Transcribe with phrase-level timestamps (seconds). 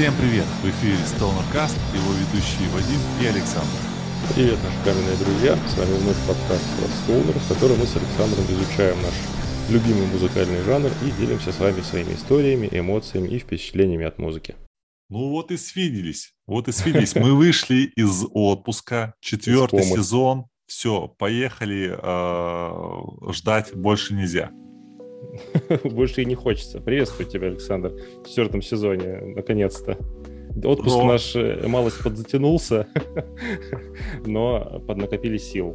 [0.00, 0.46] Всем привет!
[0.62, 3.68] В эфире StonerCast, его ведущие Вадим и Александр.
[4.34, 5.58] Привет, наши каменные друзья!
[5.68, 6.64] С вами вновь подкаст
[7.06, 9.12] Stoner, в котором мы с Александром изучаем наш
[9.68, 14.54] любимый музыкальный жанр и делимся с вами своими историями, эмоциями и впечатлениями от музыки.
[15.10, 17.14] Ну вот и свиделись, вот и свиделись.
[17.14, 24.50] Мы вышли из отпуска, четвертый сезон, все, поехали, э, ждать больше нельзя.
[25.84, 26.80] Больше и не хочется.
[26.80, 27.92] Приветствую тебя, Александр,
[28.24, 29.96] в четвертом сезоне, наконец-то.
[30.64, 31.04] Отпуск но...
[31.04, 32.88] наш э, малость подзатянулся,
[34.26, 35.74] но поднакопили сил.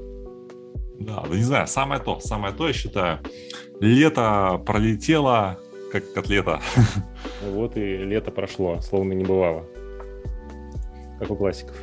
[0.99, 3.19] Да, да не знаю, самое то, самое то, я считаю.
[3.79, 5.59] Лето пролетело,
[5.91, 6.59] как котлета.
[7.41, 9.65] Вот и лето прошло, словно не бывало.
[11.19, 11.75] Как у классиков.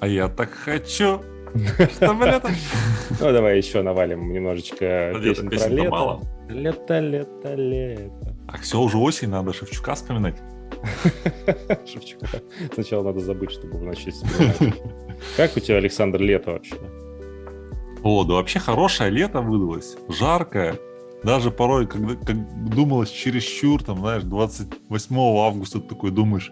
[0.00, 1.20] А я так хочу,
[1.94, 2.50] чтобы лето...
[3.20, 5.90] Ну, давай еще навалим немножечко песен про лето.
[5.90, 6.22] мало.
[6.48, 8.36] Лето, лето, лето.
[8.48, 10.36] А все, уже осень, надо Шевчука вспоминать.
[11.86, 12.26] Шевчука.
[12.74, 14.82] Сначала надо забыть, чтобы начать вспоминать.
[15.36, 16.76] Как у тебя, Александр, лето вообще?
[18.02, 19.96] О, да вообще хорошее лето выдалось.
[20.08, 20.78] Жаркое.
[21.22, 26.50] Даже порой, когда как думалось чересчур, там, знаешь, 28 августа ты такой думаешь,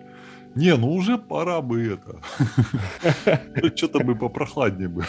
[0.54, 2.20] не, ну уже пора бы это.
[3.76, 5.04] Что-то бы попрохладнее бы.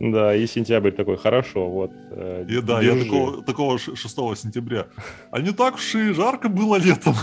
[0.00, 1.92] Да, и сентябрь такой, хорошо, вот.
[2.10, 3.96] Э, и да, я такого, такого 6
[4.36, 4.86] сентября.
[5.30, 7.14] А не так уж и жарко было летом.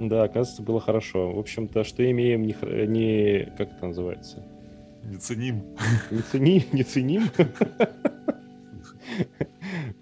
[0.00, 1.30] Да, оказывается, было хорошо.
[1.32, 2.56] В общем-то, что имеем, не,
[2.86, 4.42] не как это называется?
[5.04, 5.62] Не ценим.
[6.10, 7.30] Не ценим, не ценим.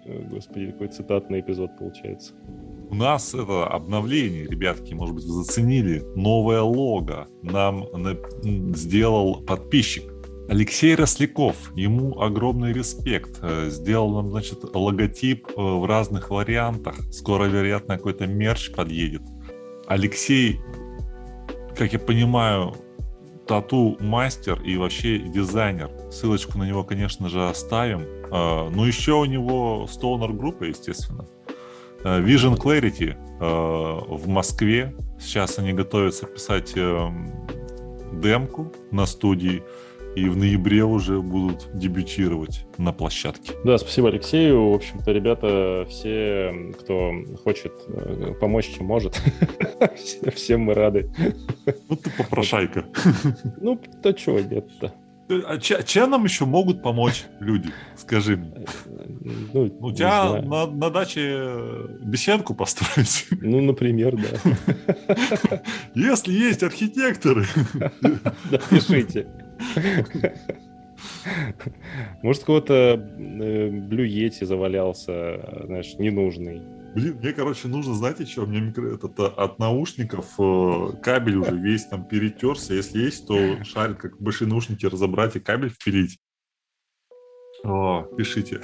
[0.05, 2.33] Господи, какой цитатный эпизод получается.
[2.89, 6.03] У нас это обновление, ребятки, может быть, вы заценили.
[6.15, 7.85] Новое лого нам
[8.75, 10.11] сделал подписчик.
[10.49, 13.37] Алексей Росляков, ему огромный респект.
[13.43, 16.95] Э, сделал нам, значит, логотип э, в разных вариантах.
[17.13, 19.21] Скоро, вероятно, какой-то мерч подъедет.
[19.85, 20.59] Алексей,
[21.77, 22.73] как я понимаю,
[23.47, 25.91] тату-мастер и вообще дизайнер.
[26.09, 28.01] Ссылочку на него, конечно же, оставим.
[28.31, 31.27] Э, ну, еще у него Stoner группа, естественно.
[32.03, 34.93] Э, Vision Clarity э, в Москве.
[35.19, 37.31] Сейчас они готовятся писать эм,
[38.13, 39.61] демку на студии
[40.15, 43.53] и в ноябре уже будут дебютировать на площадке.
[43.63, 44.71] Да, спасибо Алексею.
[44.71, 49.21] В общем-то, ребята, все, кто хочет э, помочь, чем может,
[50.35, 51.11] всем мы рады.
[51.89, 52.85] Ну ты попрошайка.
[53.61, 54.93] Ну, то чего нет-то.
[55.29, 57.69] А чем нам еще могут помочь люди?
[57.95, 58.65] Скажи мне.
[59.53, 63.27] Ну, У тебя на, на даче беседку построить?
[63.31, 65.61] Ну, например, да.
[65.95, 67.45] Если есть архитекторы.
[68.51, 69.27] Напишите.
[72.23, 72.73] Может, кого-то
[73.17, 76.61] э, Yeti завалялся, знаешь, ненужный.
[76.95, 78.45] Блин, мне, короче, нужно, знаете, что?
[78.45, 78.95] Мне микро...
[78.95, 82.73] это, от наушников э, кабель уже весь там перетерся.
[82.73, 86.19] Если есть, то шарит, как большие наушники разобрать и кабель впилить.
[87.63, 88.61] О, пишите.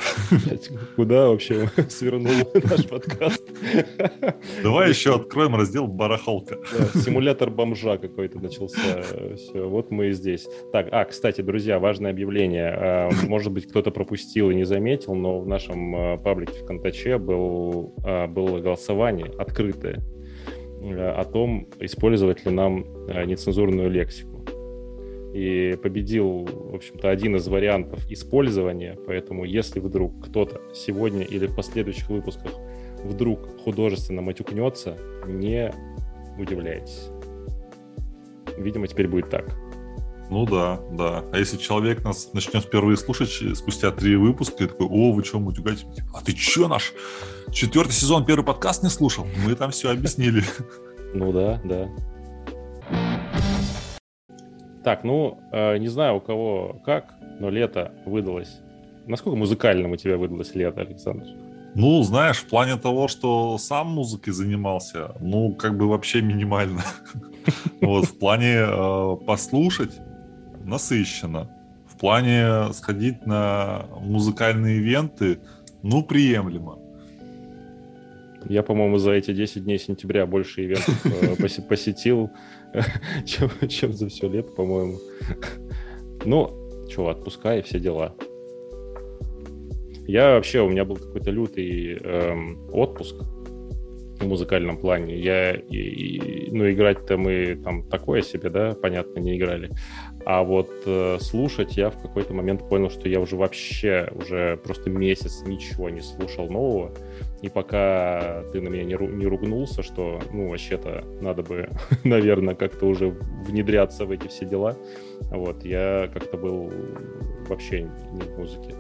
[0.96, 2.34] Куда вообще свернул
[2.64, 3.44] наш подкаст?
[4.64, 6.60] Давай еще откроем раздел барахолка.
[6.72, 9.04] Да, симулятор бомжа какой-то начался.
[9.36, 10.48] Все, вот мы и здесь.
[10.72, 12.70] Так, а, кстати, друзья, важное объявление.
[12.70, 17.18] А, может быть, кто-то пропустил и не заметил, но в нашем а, паблике в Контаче
[17.18, 20.04] был, а, было голосование открытое
[20.82, 24.35] о том, использовать ли нам нецензурную лексику
[25.36, 28.98] и победил, в общем-то, один из вариантов использования.
[29.06, 32.54] Поэтому, если вдруг кто-то сегодня или в последующих выпусках
[33.04, 34.98] вдруг художественно матюкнется,
[35.28, 35.74] не
[36.40, 37.10] удивляйтесь.
[38.58, 39.54] Видимо, теперь будет так.
[40.30, 41.26] Ну да, да.
[41.34, 45.40] А если человек нас начнет впервые слушать спустя три выпуска и такой, о, вы что,
[45.40, 45.86] матюгаете?
[46.14, 46.94] А ты что, наш
[47.52, 49.28] четвертый сезон, первый подкаст не слушал?
[49.46, 50.44] Мы там все объяснили.
[51.14, 51.90] Ну да, да.
[54.86, 58.60] Так, ну, э, не знаю у кого как, но лето выдалось.
[59.08, 61.26] Насколько музыкальным у тебя выдалось лето, Александр?
[61.74, 66.84] Ну, знаешь, в плане того, что сам музыкой занимался, ну, как бы вообще минимально.
[67.82, 70.02] Вот, в плане э, послушать
[70.64, 71.48] насыщенно.
[71.88, 75.40] В плане сходить на музыкальные ивенты,
[75.82, 76.78] ну, приемлемо.
[78.48, 82.30] Я, по-моему, за эти 10 дней сентября больше ивентов э, посетил,
[83.26, 85.00] чем, чем за все лето, по-моему.
[86.26, 88.16] Ну, что, отпускай, все дела.
[90.08, 93.16] Я вообще, у меня был какой-то лютый эм, отпуск
[94.20, 95.20] в музыкальном плане.
[95.20, 99.72] Я, и, и, ну, играть-то мы там такое себе, да, понятно, не играли.
[100.26, 104.90] А вот э, слушать я в какой-то момент понял, что я уже вообще уже просто
[104.90, 106.94] месяц ничего не слушал нового.
[107.46, 111.70] И пока ты на меня не, ру- не ругнулся, что, ну, вообще-то надо бы,
[112.04, 113.10] наверное, как-то уже
[113.46, 114.76] внедряться в эти все дела,
[115.30, 116.74] вот, я как-то был
[117.48, 118.74] вообще не в музыке.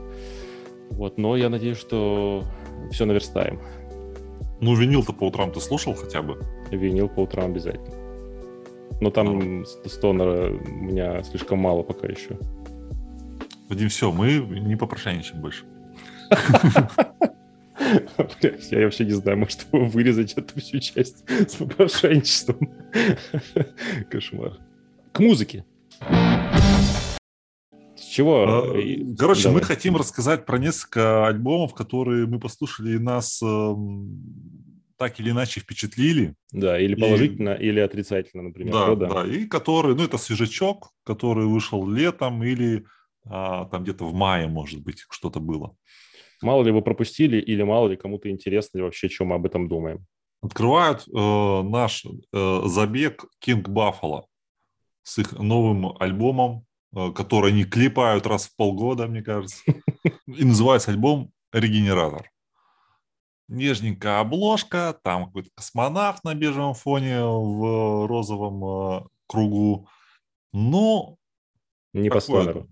[0.89, 2.43] Вот, но я надеюсь, что
[2.89, 3.59] все наверстаем.
[4.61, 6.43] Ну, винил-то по утрам ты слушал хотя бы?
[6.71, 7.95] Винил по утрам обязательно.
[8.99, 9.87] Но там а.
[9.87, 12.39] стонера у меня слишком мало пока еще.
[13.69, 15.65] Вадим, все, мы не попрошайничаем больше.
[18.71, 22.73] Я вообще не знаю, может вырезать эту всю часть с попрошайничеством.
[24.09, 24.57] Кошмар.
[25.11, 25.65] К музыке.
[27.95, 28.43] С чего?
[28.43, 28.61] А,
[29.17, 29.61] короче, Давай.
[29.61, 34.21] мы хотим рассказать про несколько альбомов, которые мы послушали и нас эм,
[34.97, 36.35] так или иначе впечатлили.
[36.51, 37.67] Да, или положительно, и...
[37.67, 38.73] или отрицательно, например.
[38.73, 42.85] Да, да, да, и которые, ну, это свежачок, который вышел летом или
[43.25, 45.75] а, там где-то в мае, может быть, что-то было.
[46.41, 50.05] Мало ли вы пропустили, или мало ли кому-то интересно вообще, что мы об этом думаем.
[50.41, 54.23] Открывают э, наш э, забег King Buffalo
[55.03, 56.65] с их новым альбомом,
[56.95, 59.63] э, который они клепают раз в полгода, мне кажется.
[60.27, 62.31] И называется альбом «Регенератор».
[63.47, 69.87] Нежненькая обложка, там какой-то космонавт на бежевом фоне в розовом э, кругу.
[70.51, 71.17] Ну,
[71.93, 72.67] не по стонеру.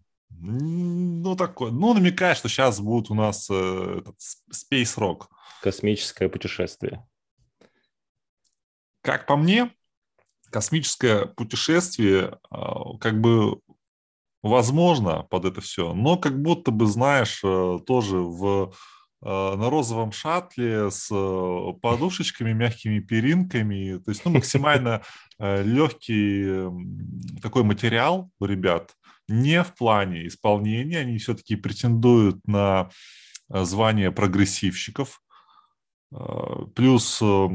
[0.45, 1.71] Ну, такой.
[1.71, 4.17] Ну, намекает, что сейчас будет у нас э, этот
[4.51, 5.27] Space Rock.
[5.61, 7.07] Космическое путешествие.
[9.01, 9.73] Как по мне,
[10.49, 12.57] космическое путешествие э,
[12.99, 13.61] как бы
[14.41, 18.73] возможно под это все, но как будто бы, знаешь, э, тоже в
[19.21, 23.97] э, на розовом шаттле с э, подушечками, мягкими перинками.
[23.99, 25.01] То есть ну, максимально
[25.39, 26.69] легкий
[27.41, 28.93] такой материал у ребят
[29.27, 32.89] не в плане исполнения, они все-таки претендуют на
[33.51, 35.21] э, звание прогрессивщиков.
[36.11, 37.47] Э, плюс э,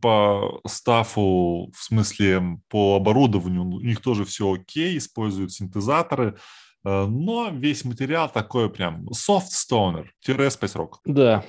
[0.00, 6.36] по стафу, в смысле по оборудованию, у них тоже все окей, используют синтезаторы,
[6.84, 10.92] но весь материал такой прям soft stoner, space rock.
[11.04, 11.44] Да,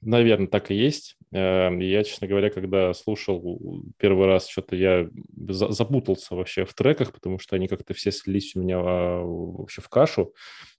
[0.00, 1.16] Наверное, так и есть.
[1.30, 7.38] Эм, я, честно говоря, когда слушал первый раз, что-то я запутался вообще в треках, потому
[7.38, 10.34] что они как-то все слились у меня а, вообще в кашу.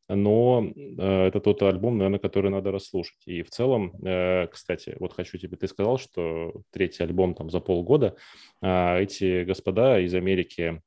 [0.08, 3.20] Но э, это тот альбом, наверное, который надо расслушать.
[3.28, 7.60] И в целом, э, кстати, вот хочу тебе, ты сказал, что третий альбом там за
[7.60, 8.16] полгода.
[8.60, 10.82] А эти господа из Америки,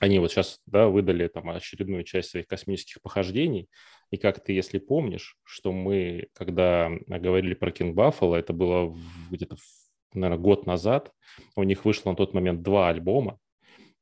[0.00, 3.68] они вот сейчас да, выдали там очередную часть своих космических похождений.
[4.10, 8.94] И как ты, если помнишь, что мы, когда говорили про King Buffalo, это было
[9.30, 9.56] где-то,
[10.14, 11.12] наверное, год назад,
[11.56, 13.38] у них вышло на тот момент два альбома,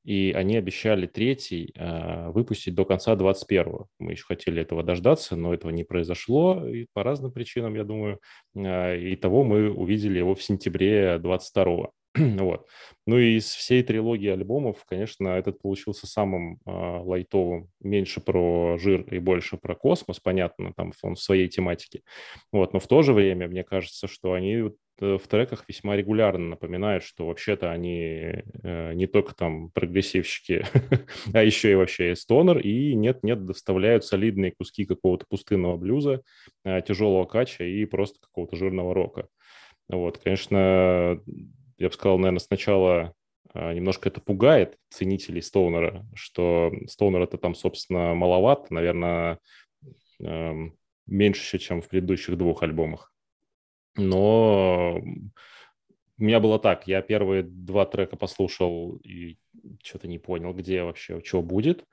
[0.07, 3.89] и они обещали третий э, выпустить до конца 21-го.
[3.99, 8.21] Мы еще хотели этого дождаться, но этого не произошло и по разным причинам, я думаю.
[8.55, 11.91] Э, и того мы увидели его в сентябре 22-го.
[12.39, 12.67] вот.
[13.07, 17.69] Ну и из всей трилогии альбомов, конечно, этот получился самым э, лайтовым.
[17.81, 22.03] Меньше про жир и больше про космос, понятно, там он в своей тематике.
[22.53, 22.73] Вот.
[22.73, 26.51] Но в то же время, мне кажется, что они вот, э, в треках весьма регулярно
[26.51, 30.65] напоминают, что вообще-то они э, не только там прогрессивщики,
[31.35, 36.23] а еще и вообще стонер, и нет-нет доставляют солидные куски какого-то пустынного блюза,
[36.65, 39.29] э, тяжелого кача и просто какого-то жирного рока.
[39.89, 41.21] Вот, конечно,
[41.79, 43.15] я бы сказал, наверное, сначала
[43.53, 49.39] а, немножко это пугает ценителей Стоунера, что Стоунер это там, собственно, маловато, наверное,
[50.21, 53.13] эм, меньше, чем в предыдущих двух альбомах.
[53.97, 59.39] Но у меня было так, я первые два трека послушал и
[59.83, 61.85] что-то не понял, где вообще, что будет,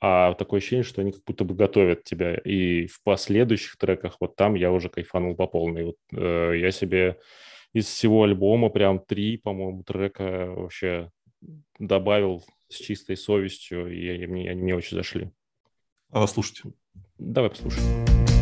[0.00, 4.36] а такое ощущение, что они как будто бы готовят тебя, и в последующих треках вот
[4.36, 5.84] там я уже кайфанул по полной.
[5.84, 7.18] Вот э, я себе
[7.74, 11.10] из всего альбома прям три, по-моему, трека вообще
[11.78, 15.30] добавил с чистой совестью, и они мне, они мне очень зашли.
[16.10, 16.72] А, слушайте.
[17.18, 18.33] Давай послушаем.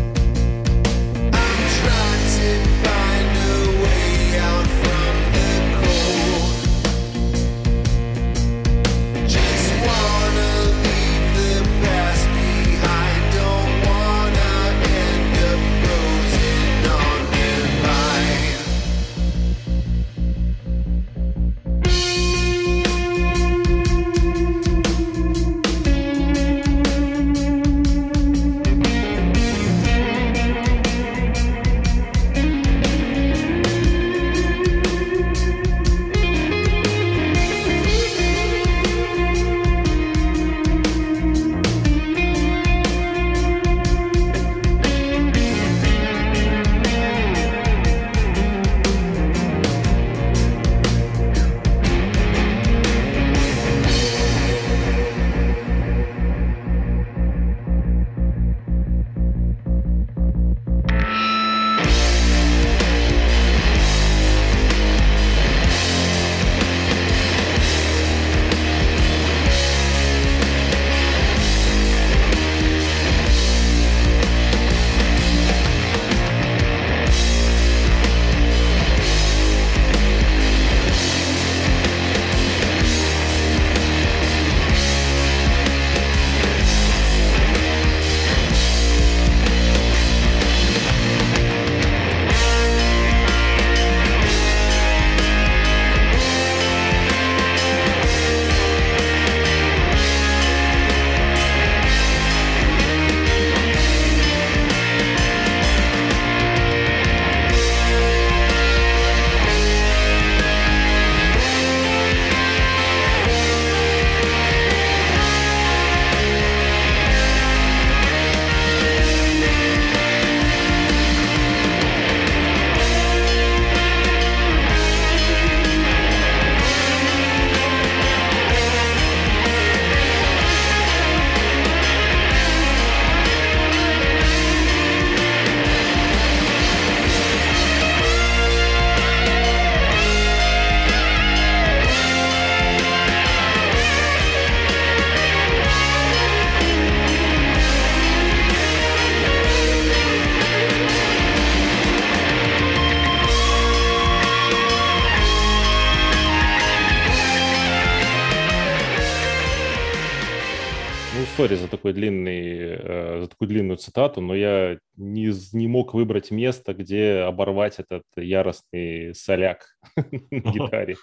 [161.42, 166.30] Сори за такой длинный, э, за такую длинную цитату, но я не, не мог выбрать
[166.30, 170.96] место, где оборвать этот яростный соляк на гитаре.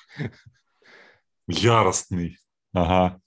[1.48, 2.38] Яростный.
[2.74, 3.20] Ага.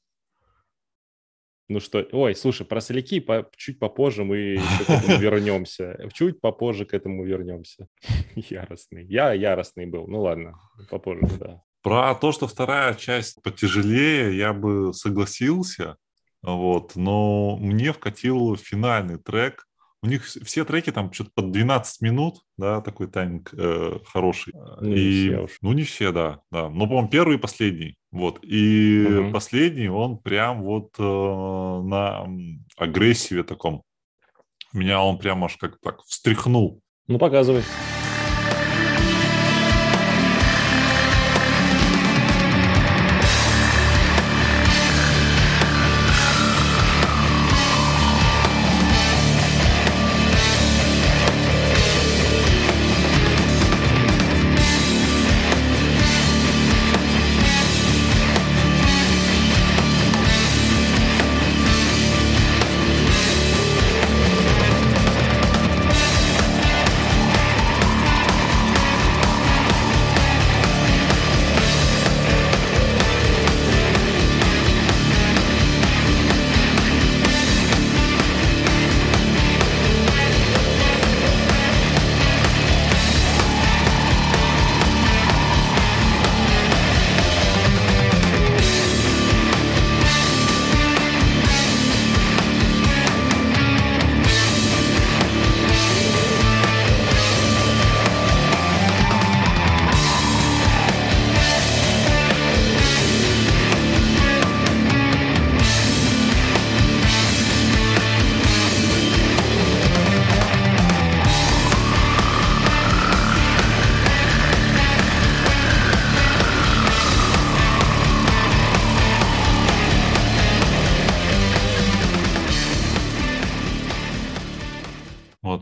[1.69, 6.09] Ну что, ой, слушай, про соляки по, чуть попозже мы к этому вернемся.
[6.15, 7.89] Чуть попозже к этому вернемся.
[8.35, 9.05] Яростный.
[9.05, 10.07] Я яростный был.
[10.07, 10.55] Ну ладно,
[10.89, 11.63] попозже, да.
[11.83, 15.97] Про то, что вторая часть потяжелее, я бы согласился.
[16.43, 19.67] Вот, но мне вкатил финальный трек.
[20.05, 24.53] У них все треки там что-то под 12 минут, да, такой тайминг э, хороший.
[24.53, 26.69] Ну, и, не все ну, не все, да, да.
[26.69, 27.97] Но, по-моему, первый и последний.
[28.11, 28.41] Вот.
[28.43, 29.33] И угу.
[29.33, 32.27] последний, он прям вот э, на
[32.77, 33.85] агрессиве таком.
[34.73, 36.83] Меня он прям аж как так встряхнул.
[37.07, 37.63] Ну, показывай.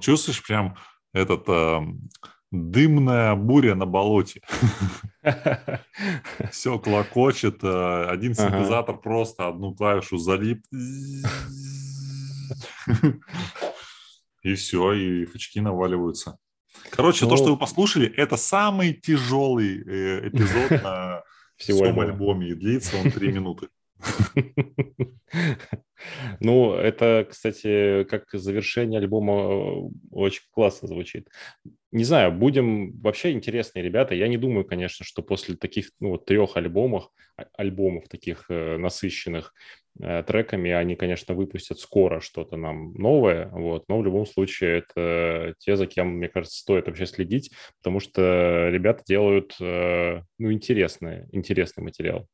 [0.00, 0.76] Чувствуешь прям
[1.12, 1.80] этот э,
[2.50, 4.42] дымная буря на болоте.
[6.50, 10.64] Все клокочет, э, один синтезатор просто одну клавишу залип.
[14.42, 16.38] И все, и фачки наваливаются.
[16.90, 21.22] Короче, то, что ну, вы послушали, это самый тяжелый э, эпизод на
[21.56, 22.48] всем альбоме.
[22.48, 23.68] И длится он три минуты.
[26.40, 31.28] Ну, это, кстати, как завершение альбома э, очень классно звучит.
[31.92, 34.14] Не знаю, будем вообще интересные ребята.
[34.14, 38.76] Я не думаю, конечно, что после таких ну, вот, трех альбомов, а, альбомов таких э,
[38.78, 39.52] насыщенных
[40.00, 43.48] э, треками, они, конечно, выпустят скоро что-то нам новое.
[43.48, 43.84] Вот.
[43.88, 47.50] Но в любом случае это те, за кем, мне кажется, стоит вообще следить,
[47.82, 52.26] потому что ребята делают э, ну, интересный, интересный материал.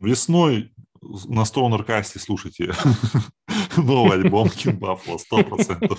[0.00, 2.72] Весной на Cast слушайте
[3.76, 5.98] новый альбом King Buffalo, 100%.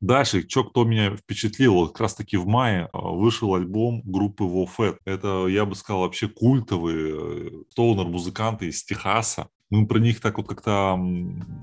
[0.00, 4.98] Дальше, что кто меня впечатлил, как раз таки в мае а, вышел альбом группы Wofet.
[5.06, 9.48] Это, я бы сказал, вообще культовые э, стоунер-музыканты из Техаса.
[9.70, 11.00] Мы про них так вот как-то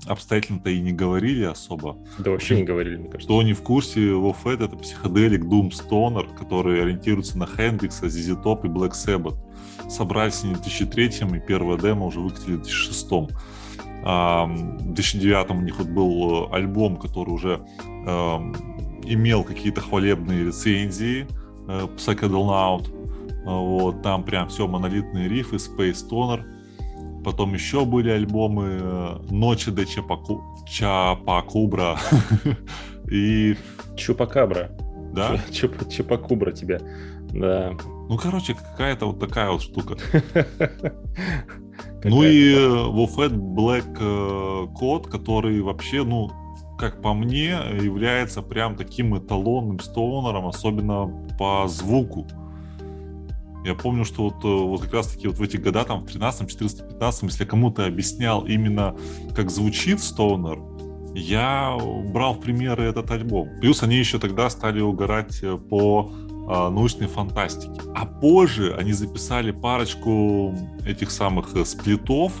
[0.06, 2.04] обстоятельно-то и не говорили особо.
[2.18, 3.28] Да вообще не говорили, мне кажется.
[3.28, 8.66] Кто не в курсе, Wofet— это психоделик Doom Stoner, который ориентируется на Хендрикса, ZZ Top
[8.66, 9.38] и Black Sabbath
[9.92, 11.06] собрались они в 2003
[11.36, 13.10] и первое демо уже выкатили в 2006.
[14.04, 18.10] В 2009 у них вот был э, альбом, который уже э,
[19.04, 21.26] имел какие-то хвалебные рецензии,
[21.68, 22.88] э, Psychedel Out.
[23.44, 26.42] Вот, там прям все монолитные рифы, Space Toner.
[27.24, 30.42] Потом еще были альбомы э, Ночи до Чапаку...
[30.68, 31.96] Чапакубра
[33.10, 33.56] и...
[33.96, 34.70] Чупакабра.
[35.12, 35.38] Да?
[35.52, 35.88] Чуп...
[35.88, 36.80] Чупакубра тебя.
[37.32, 37.72] Да.
[38.08, 39.96] Ну, короче, какая-то вот такая вот штука.
[42.04, 43.96] Ну и Wolfed Black
[44.74, 46.32] Code, который вообще, ну,
[46.76, 51.06] как по мне, является прям таким эталонным стоунером, особенно
[51.38, 52.26] по звуку.
[53.64, 56.88] Я помню, что вот, вот как раз-таки вот в эти года, там, в 13 14
[56.88, 58.96] 15 если кому-то объяснял именно,
[59.36, 60.58] как звучит стоунер,
[61.14, 61.78] я
[62.12, 63.48] брал в примеры этот альбом.
[63.60, 66.10] Плюс они еще тогда стали угорать по
[66.46, 67.80] научной фантастики.
[67.94, 70.54] А позже они записали парочку
[70.86, 72.32] этих самых э, сплитов,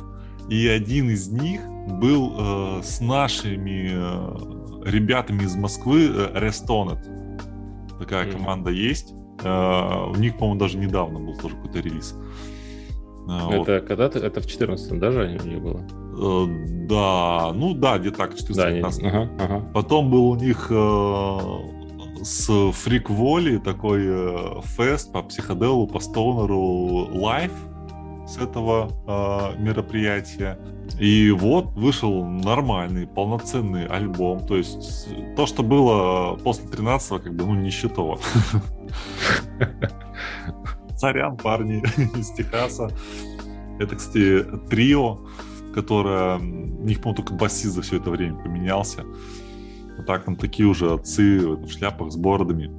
[0.48, 1.60] и один из них
[2.00, 6.98] был э, с нашими э, ребятами из Москвы э, Restonet.
[7.98, 8.32] Такая mm.
[8.32, 9.14] команда есть.
[9.42, 12.14] Э, у них, по-моему, даже недавно был тоже какой-то релиз.
[13.28, 13.86] А, это вот.
[13.86, 15.80] когда-то, это в 14 даже у них было?
[16.18, 16.46] Э,
[16.88, 19.70] да, ну да, где так, 14 да, ага, ага.
[19.72, 21.38] Потом был у них э,
[22.22, 27.52] с Freak Volley такой э, фест по психоделу, по стонеру лайв
[28.26, 30.58] с этого э, мероприятия.
[30.98, 34.46] И вот вышел нормальный, полноценный альбом.
[34.46, 38.18] То есть то, что было после 13-го, как бы, ну, нищетово.
[40.96, 41.82] Царян, парни
[42.18, 42.90] из Техаса.
[43.78, 45.18] Это, кстати, трио,
[45.74, 46.38] которое...
[46.38, 49.04] У них, только басист за все это время поменялся.
[49.96, 52.70] Вот так, там такие уже отцы в шляпах с бородами.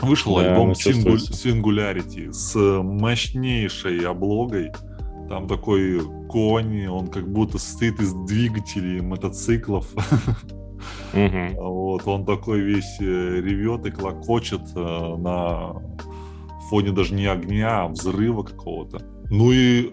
[0.00, 4.72] Вышел да, альбом Singularity с мощнейшей облогой.
[5.28, 9.92] Там такой конь, он как будто состоит из двигателей мотоциклов.
[11.14, 11.60] Угу.
[11.82, 15.74] Вот, он такой весь э, ревет и клокочет э, на
[16.70, 19.02] фоне даже не огня, а взрыва какого-то.
[19.28, 19.92] Ну и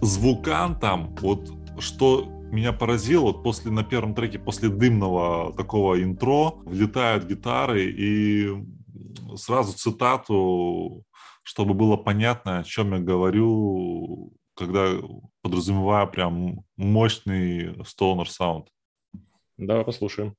[0.00, 6.52] звукан там, вот что меня поразило, вот после на первом треке, после дымного такого интро,
[6.64, 8.48] влетают гитары и
[9.36, 11.04] сразу цитату,
[11.42, 14.92] чтобы было понятно, о чем я говорю, когда
[15.42, 18.68] подразумеваю прям мощный stoner саунд.
[19.56, 20.34] Давай послушаем.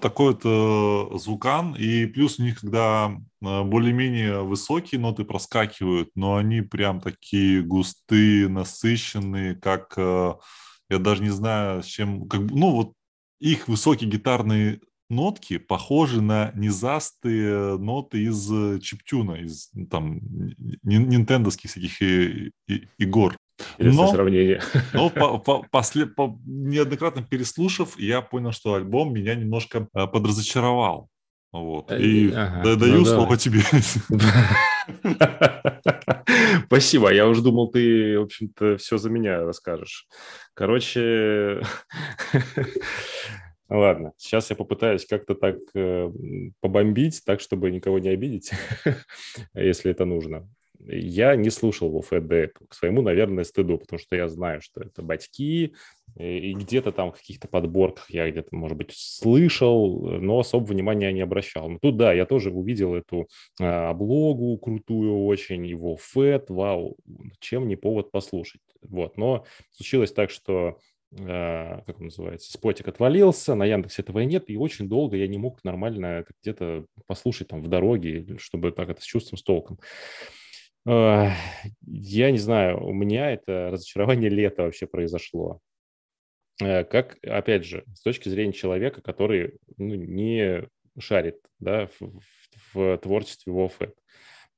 [0.00, 6.36] Такой вот э, звукан, и плюс у них, когда э, более-менее высокие ноты проскакивают, но
[6.36, 10.34] они прям такие густые, насыщенные, как, э,
[10.90, 12.92] я даже не знаю, с чем, как, ну вот
[13.40, 14.80] их высокие гитарные
[15.10, 20.20] нотки похожи на низастые ноты из чиптюна, из там
[20.82, 23.36] нинтендовских всяких и, и, игр.
[23.78, 24.62] Интересное но, сравнение.
[24.92, 31.08] Но по, по, после, по, неоднократно переслушав, я понял, что альбом меня немножко э, подразочаровал.
[31.52, 31.90] Вот.
[31.90, 33.38] Э, И ага, да, даю ну, слово давай.
[33.38, 33.60] тебе.
[36.66, 37.12] Спасибо.
[37.12, 40.06] Я уже думал, ты, в общем-то, все за меня расскажешь.
[40.54, 41.60] Короче,
[43.68, 44.12] ладно.
[44.18, 46.10] Сейчас я попытаюсь как-то так э,
[46.60, 48.50] побомбить, так, чтобы никого не обидеть,
[49.54, 50.48] если это нужно
[50.86, 55.02] я не слушал в ФД к своему, наверное, стыду, потому что я знаю, что это
[55.02, 55.74] батьки,
[56.16, 61.20] и где-то там в каких-то подборках я где-то, может быть, слышал, но особо внимания не
[61.20, 61.68] обращал.
[61.68, 63.28] Но тут, да, я тоже увидел эту
[63.60, 66.96] а, облогу крутую очень, его фэт, вау,
[67.40, 68.60] чем не повод послушать.
[68.82, 70.78] Вот, но случилось так, что
[71.10, 75.38] Uh, как он называется, спотик отвалился, на Яндексе этого нет, и очень долго я не
[75.38, 79.78] мог нормально это где-то послушать там в дороге, чтобы так это с чувством, с толком.
[80.88, 85.60] Я не знаю, у меня это разочарование лета вообще произошло.
[86.62, 90.66] Э, как, опять же, с точки зрения человека, который ну, не
[90.98, 92.20] шарит да, в,
[92.72, 93.92] в творчестве WoW,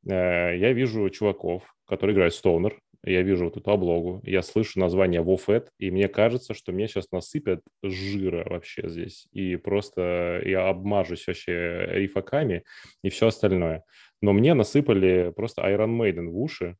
[0.08, 5.22] э, я вижу чуваков, которые играют Stoner, я вижу вот эту облогу, я слышу название
[5.22, 11.26] WoFed, и мне кажется, что мне сейчас насыпят жира вообще здесь, и просто я обмажусь
[11.26, 12.62] вообще рифаками
[13.02, 13.84] и все остальное
[14.20, 16.76] но мне насыпали просто Iron Maiden в уши,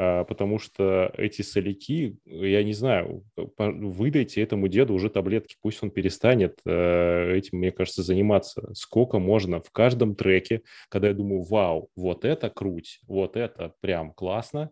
[0.00, 3.24] а, потому что эти соляки, я не знаю,
[3.56, 8.72] выдайте этому деду уже таблетки, пусть он перестанет э, этим, мне кажется, заниматься.
[8.74, 14.12] Сколько можно в каждом треке, когда я думаю, вау, вот это круть, вот это прям
[14.12, 14.70] классно,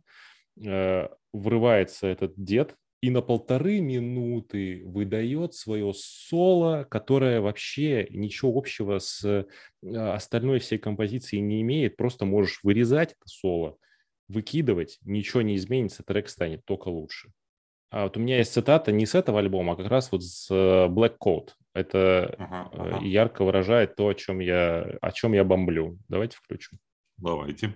[0.64, 8.98] э, врывается этот дед и на полторы минуты выдает свое соло, которое вообще ничего общего
[8.98, 9.44] с э,
[9.96, 11.96] остальной всей композицией не имеет.
[11.96, 13.76] Просто можешь вырезать это соло,
[14.26, 17.30] выкидывать, ничего не изменится, трек станет только лучше.
[17.90, 20.48] А вот у меня есть цитата не с этого альбома, а как раз вот с
[20.50, 21.50] э, Black Coat.
[21.74, 23.04] Это ага, э, ага.
[23.04, 25.96] ярко выражает то, о чем я, о чем я бомблю.
[26.08, 26.80] Давайте включим.
[27.18, 27.72] Давайте.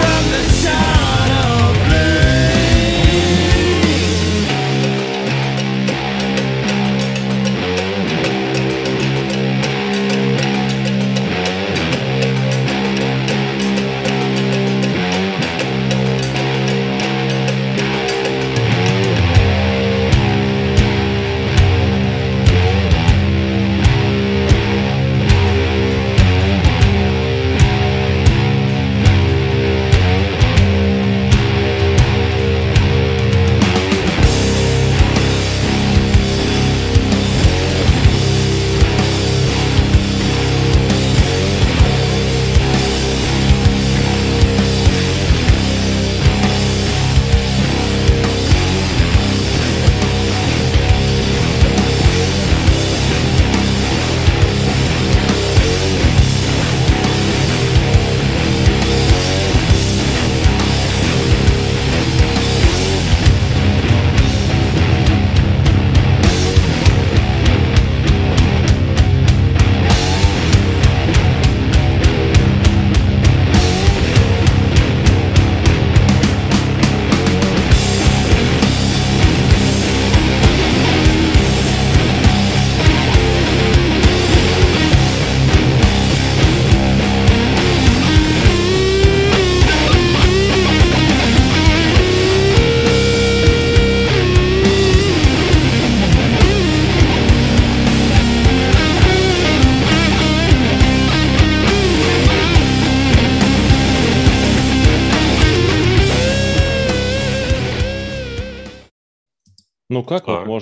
[0.00, 0.99] From the shadow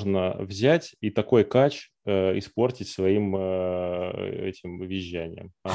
[0.04, 5.52] можно взять и такой кач э, испортить своим э, этим визжанием?
[5.64, 5.72] А?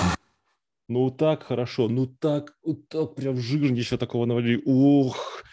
[0.87, 4.61] Ну так хорошо, ну так, вот так прям жирничего такого навалили.
[4.65, 5.43] Ух,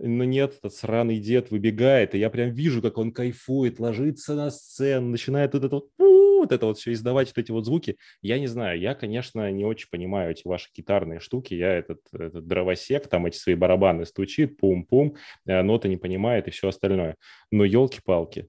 [0.00, 4.50] но нет, этот сраный дед выбегает, и я прям вижу, как он кайфует, ложится на
[4.50, 7.96] сцену, начинает вот это вот, вот это вот все издавать, вот эти вот звуки.
[8.22, 12.46] Я не знаю, я, конечно, не очень понимаю эти ваши гитарные штуки, я этот, этот
[12.46, 17.16] дровосек, там эти свои барабаны стучит, пум-пум, э, ноты не понимает и все остальное.
[17.50, 18.48] Но елки-палки,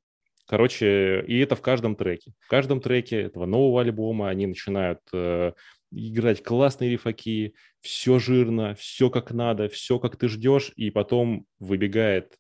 [0.50, 2.34] Короче, и это в каждом треке.
[2.40, 5.52] В каждом треке этого нового альбома они начинают э,
[5.92, 12.38] играть классные рифаки, все жирно, все как надо, все как ты ждешь, и потом выбегает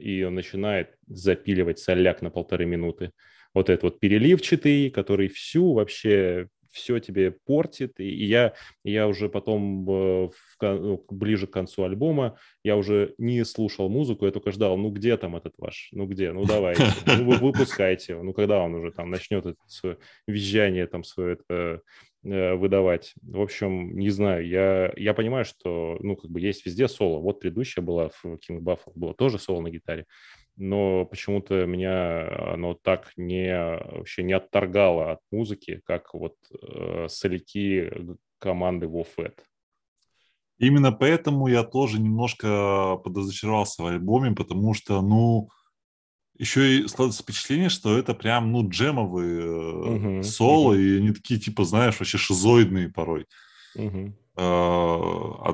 [0.00, 3.12] и он начинает запиливать соляк на полторы минуты.
[3.52, 7.98] Вот этот вот переливчатый, который всю вообще все тебе портит.
[7.98, 13.88] И я, я уже потом в, ну, ближе к концу альбома, я уже не слушал
[13.88, 17.36] музыку, я только ждал, ну где там этот ваш, ну где, ну давайте, ну вы
[17.38, 21.78] выпускайте ну когда он уже там начнет это свое визжание там свое это Э,
[22.22, 23.14] выдавать.
[23.22, 27.18] В общем, не знаю, я, я понимаю, что, ну, как бы есть везде соло.
[27.18, 30.06] Вот предыдущая была в King Buffalo, было тоже соло на гитаре,
[30.56, 37.90] но почему-то меня оно так не, вообще не отторгало от музыки, как вот э, соляки
[38.38, 39.38] команды WoFed.
[40.58, 45.48] Именно поэтому я тоже немножко подозревался в альбоме, потому что, ну,
[46.40, 51.38] еще и складывается впечатление, что это прям, ну, джемовые uh соло, uh и они такие,
[51.38, 53.26] типа, знаешь, вообще шизоидные порой.
[53.76, 54.12] uh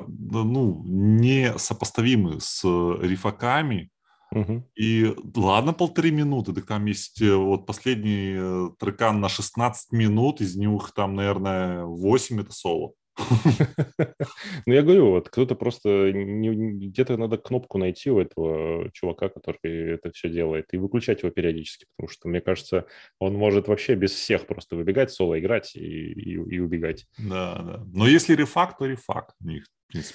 [0.07, 3.89] ну, не сопоставимы с рифаками.
[4.33, 9.91] uh И ладно, полторы минуты, так там есть э, вот последний э, трекан на 16
[9.91, 12.93] минут, из них там, наверное, 8 это соло.
[14.65, 16.11] Ну, я говорю, вот кто-то просто...
[16.11, 21.85] Где-то надо кнопку найти у этого чувака, который это все делает, и выключать его периодически,
[21.95, 22.85] потому что, мне кажется,
[23.19, 27.05] он может вообще без всех просто выбегать, соло играть и, убегать.
[27.17, 27.83] Да, да.
[27.93, 29.33] Но если рефак, то рефак.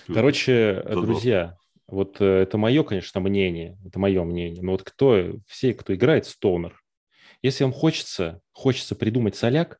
[0.06, 5.74] Короче, друзья, вот э, это мое, конечно, мнение, это мое мнение, но вот кто, все,
[5.74, 6.80] кто играет стонер,
[7.42, 9.78] если вам хочется, хочется придумать соляк,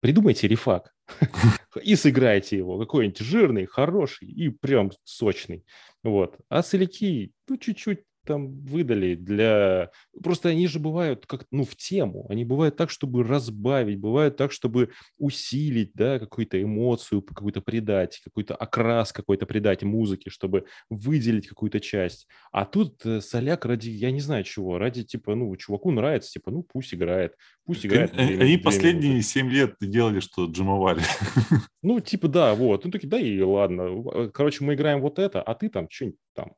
[0.00, 0.94] придумайте рефак
[1.82, 5.64] и сыграйте его, какой-нибудь жирный, хороший и прям сочный.
[6.02, 6.38] Вот.
[6.48, 9.90] А соляки, ну, чуть-чуть там выдали для...
[10.22, 12.26] Просто они же бывают как, ну, в тему.
[12.28, 18.54] Они бывают так, чтобы разбавить, бывают так, чтобы усилить, да, какую-то эмоцию, какую-то придать, какой-то
[18.54, 22.26] окрас какой-то придать музыке, чтобы выделить какую-то часть.
[22.52, 26.50] А тут э, соляк ради, я не знаю чего, ради, типа, ну, чуваку нравится, типа,
[26.50, 28.12] ну, пусть играет, пусть играет.
[28.18, 31.02] Они, они последние семь лет делали, что джимовали.
[31.82, 32.84] Ну, типа, да, вот.
[32.84, 34.30] Ну, такие, да и ладно.
[34.34, 36.52] Короче, мы играем вот это, а ты там что-нибудь там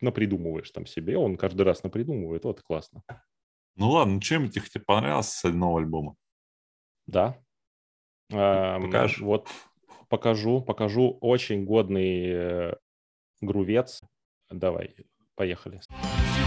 [0.00, 3.02] напридумываешь там себе, он каждый раз напридумывает, вот классно.
[3.76, 6.16] Ну ладно, чем тебе понравился с нового альбома?
[7.06, 7.38] Да.
[8.28, 9.20] Покажешь?
[9.20, 9.48] Вот
[10.08, 12.74] покажу, покажу очень годный э,
[13.40, 14.00] грувец.
[14.50, 14.94] Давай,
[15.34, 15.80] поехали.
[15.90, 16.39] your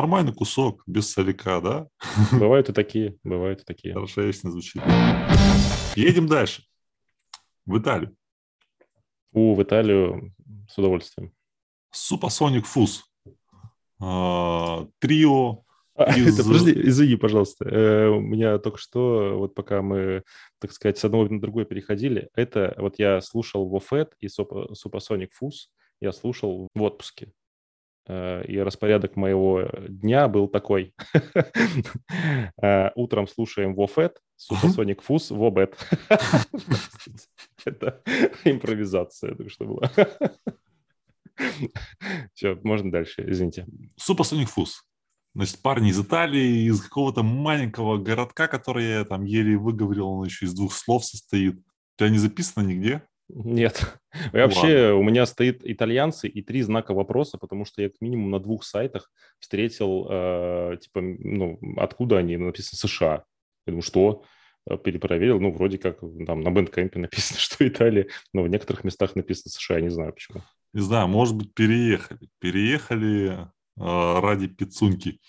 [0.00, 1.88] нормальный кусок, без соляка, да?
[2.32, 3.92] Бывают и такие, бывают и такие.
[3.92, 4.82] Хорошо, если звучит.
[5.94, 6.62] Едем дальше.
[7.66, 8.16] В Италию.
[9.32, 10.34] У, в Италию
[10.68, 11.32] с удовольствием.
[11.90, 13.04] Супасоник Фуз.
[14.00, 16.38] А, трио а, из...
[16.38, 17.68] это, подожди, извини, пожалуйста.
[17.68, 20.22] Э, у меня только что, вот пока мы,
[20.60, 25.70] так сказать, с одного на другое переходили, это вот я слушал Вофет и Супасоник Фуз,
[26.00, 27.32] я слушал в отпуске.
[28.06, 30.94] Э, и распорядок моего дня был такой.
[32.62, 35.76] Э, утром слушаем Вофет, Supersonic Fuzz, Вобет.
[37.64, 38.02] Это
[38.44, 39.90] импровизация только что была.
[42.34, 43.66] Все, можно дальше, извините.
[43.98, 44.82] Supersonic Fuzz.
[45.34, 50.46] Значит, парни из Италии, из какого-то маленького городка, который я там еле выговорил, он еще
[50.46, 51.56] из двух слов состоит.
[51.56, 51.62] У
[51.98, 53.06] тебя не записано нигде?
[53.34, 54.00] Нет.
[54.32, 54.94] Вообще Ладно.
[54.96, 58.64] у меня стоит итальянцы и три знака вопроса, потому что я как минимум на двух
[58.64, 63.24] сайтах встретил, э, типа, ну, откуда они, написано США.
[63.66, 64.24] Я думаю, что?
[64.68, 69.16] Э, перепроверил, ну, вроде как там на бэндкэмпе написано, что Италия, но в некоторых местах
[69.16, 70.42] написано США, я не знаю почему.
[70.72, 72.28] Не знаю, может быть, переехали.
[72.38, 75.20] Переехали э, ради пиццунки.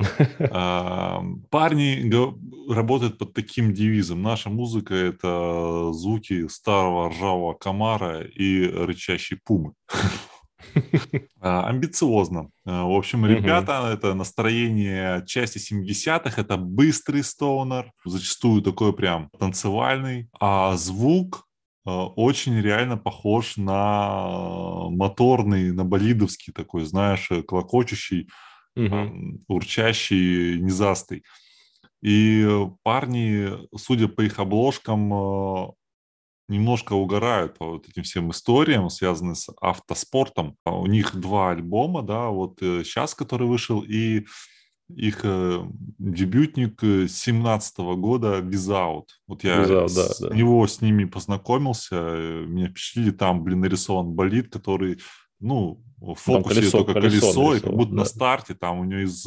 [1.50, 4.22] Парни работают под таким девизом.
[4.22, 9.72] Наша музыка– это звуки старого ржавого комара и рычащей пумы.
[11.40, 12.50] А, амбициозно.
[12.66, 20.28] А, в общем, ребята, это настроение части 70-х, это быстрый стоунер, зачастую такой прям танцевальный,
[20.38, 21.46] а звук
[21.86, 28.28] а, очень реально похож на моторный, на болидовский такой, знаешь, клокочущий,
[28.86, 29.40] угу.
[29.48, 31.24] урчащий, низастый.
[32.02, 32.48] И
[32.82, 35.66] парни, судя по их обложкам, э,
[36.48, 40.56] немножко угорают по вот этим всем историям, связанным с автоспортом.
[40.64, 44.24] А у них два альбома, да, вот сейчас, э, который вышел, и
[44.96, 45.62] их э,
[45.98, 49.04] дебютник 17 года Without.
[49.28, 50.34] Вот я Without, с да, да.
[50.34, 54.98] него с ними познакомился, меня впечатлили, там, блин, нарисован болид, который,
[55.40, 57.96] ну, в фокусе колесо, только колесо, колесо, колесо и как будто да.
[57.96, 59.26] на старте там у него из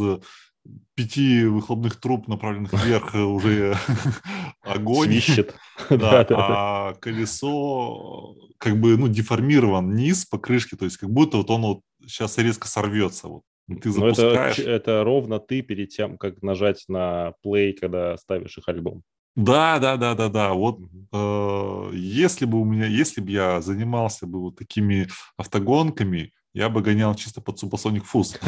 [0.95, 3.75] пяти выхлопных труб, направленных вверх, уже
[4.61, 5.07] огонь.
[5.07, 5.55] Свищет.
[5.89, 11.49] да, а колесо как бы, ну, деформирован низ по крышке, то есть как будто вот
[11.49, 13.27] он вот сейчас резко сорвется.
[13.27, 13.41] Вот.
[13.81, 14.59] Ты запускаешь.
[14.59, 19.03] Это, это ровно ты перед тем, как нажать на play, когда ставишь их альбом.
[19.35, 20.53] Да, да, да, да, да.
[20.53, 20.79] Вот
[21.11, 26.81] э, если бы у меня, если бы я занимался бы вот такими автогонками, я бы
[26.81, 28.39] гонял чисто под Supersonic Fuzz.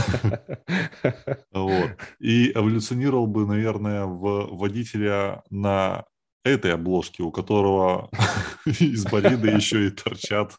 [1.52, 1.92] вот.
[2.20, 6.06] И эволюционировал бы, наверное, в водителя на
[6.44, 8.10] этой обложке, у которого
[8.66, 10.56] из болида еще и торчат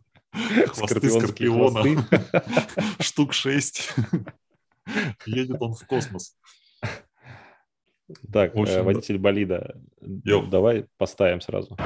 [0.74, 2.06] Хвосты скорпиона.
[3.00, 3.94] Штук шесть.
[5.24, 6.36] Едет он в космос.
[8.32, 9.76] Так, общем, водитель болида.
[10.24, 10.42] Йо.
[10.42, 11.76] Давай поставим сразу.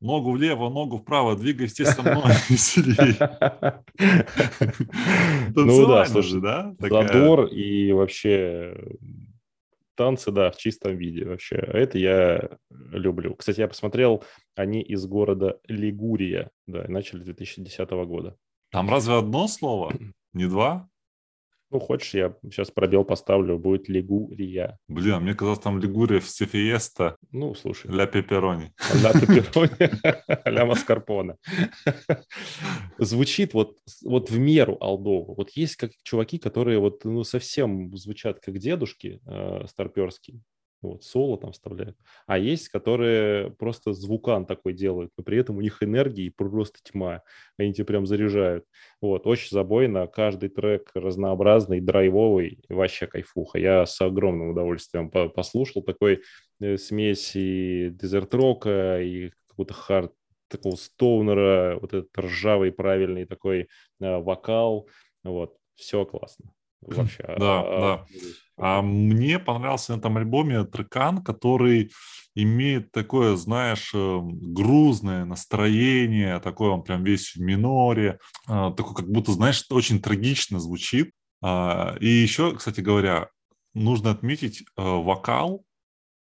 [0.00, 3.16] Ногу влево, ногу вправо, двигайся со мной веселее.
[5.54, 6.74] Ну да, слушай, да?
[6.78, 8.76] Задор и вообще
[9.94, 11.56] танцы, да, в чистом виде вообще.
[11.56, 13.34] Это я люблю.
[13.34, 14.24] Кстати, я посмотрел,
[14.56, 18.36] они из города Лигурия, да, начали 2010 года.
[18.70, 19.92] Там разве одно слово?
[20.32, 20.88] Не два?
[21.70, 24.78] Ну, хочешь, я сейчас пробел поставлю, будет Лигурия.
[24.88, 27.16] Блин, а мне казалось, там Лигурия в Сефиеста.
[27.30, 27.90] Ну, слушай.
[27.90, 28.72] Ля Пеперони.
[29.02, 31.36] Ля Пеперони, ля Маскарпоне.
[32.98, 35.34] Звучит вот, вот в меру алдово.
[35.36, 40.40] Вот есть как чуваки, которые вот ну, совсем звучат как дедушки э, старперские
[40.82, 41.96] вот, соло там вставляют.
[42.26, 47.22] А есть, которые просто звукан такой делают, но при этом у них энергии просто тьма.
[47.58, 48.64] Они тебя прям заряжают.
[49.00, 50.06] Вот, очень забойно.
[50.06, 53.58] Каждый трек разнообразный, драйвовый, вообще кайфуха.
[53.58, 56.22] Я с огромным удовольствием послушал такой
[56.60, 60.14] э, смесь и дезерт-рока, и какого-то хард
[60.48, 63.68] такого стоунера, вот этот ржавый правильный такой
[64.00, 64.88] э, вокал.
[65.22, 66.52] Вот, все классно.
[66.82, 67.24] Вообще.
[67.38, 68.06] Да, а, да.
[68.56, 71.90] А мне понравился на этом альбоме трекан, который
[72.34, 79.08] имеет такое, знаешь, э, грузное настроение, такое он прям весь в миноре, а, такой как
[79.08, 81.12] будто, знаешь, очень трагично звучит.
[81.42, 83.30] А, и еще, кстати говоря,
[83.74, 85.64] нужно отметить э, вокал,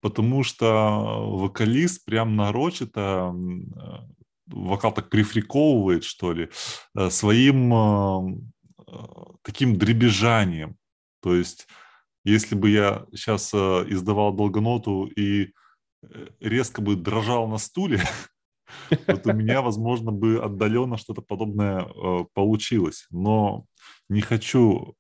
[0.02, 4.16] потому что вокалист прям нарочито э,
[4.48, 6.50] вокал так прифриковывает, что ли,
[7.10, 8.54] своим
[9.42, 10.78] таким дребезжанием.
[11.22, 11.68] То есть
[12.26, 13.58] если бы я сейчас э,
[13.88, 15.54] издавал долгоноту и
[16.02, 18.02] э, резко бы дрожал на стуле,
[19.08, 23.06] вот у меня, возможно, бы отдаленно что-то подобное э, получилось.
[23.12, 23.66] Но
[24.10, 24.96] не хочу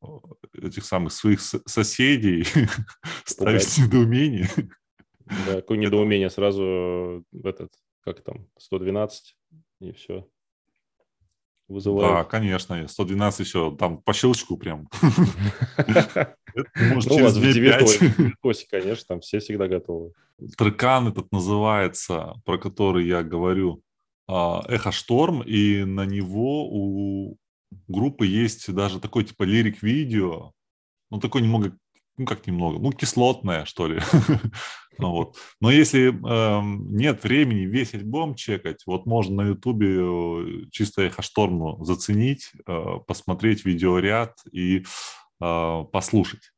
[0.53, 2.45] этих самых своих соседей
[3.25, 4.49] ставить в недоумение.
[5.47, 7.71] Да, какое недоумение сразу этот,
[8.01, 9.35] как там, 112
[9.81, 10.27] и все
[11.67, 12.11] вызывает.
[12.11, 14.87] Да, конечно, 112 еще там по щелчку прям.
[16.93, 18.65] Может, ну, через 2-5.
[18.69, 20.13] конечно, там все всегда готовы.
[20.57, 23.81] Трекан этот называется, про который я говорю,
[24.27, 27.37] а, Эхо Шторм, и на него у
[27.87, 30.51] группы есть даже такой типа лирик-видео,
[31.11, 31.77] ну, такой немного,
[32.17, 33.99] ну, как немного, ну, кислотное, что ли.
[34.97, 35.35] Вот.
[35.59, 41.83] Но если э, нет времени весь альбом чекать, вот можно на Ютубе э, чисто эхошторму
[41.83, 44.85] заценить, э, посмотреть видеоряд и
[45.41, 46.51] э, послушать.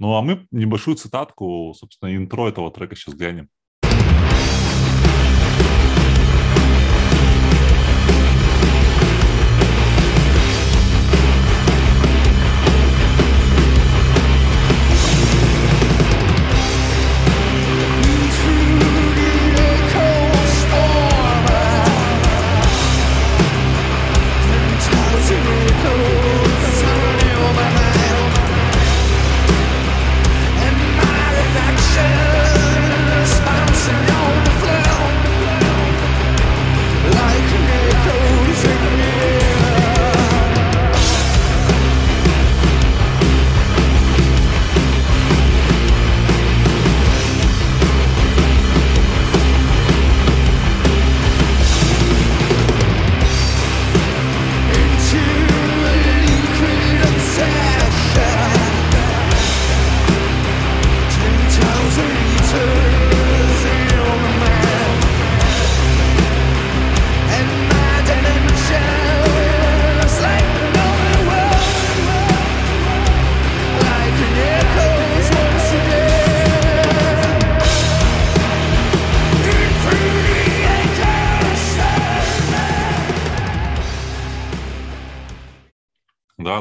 [0.00, 3.48] Ну а мы небольшую цитатку, собственно, интро этого трека сейчас глянем.